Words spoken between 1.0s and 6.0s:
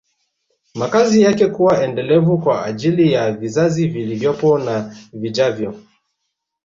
yake kuwa endelevu kwa ajili ya vizazi vilivyopo na vijavyo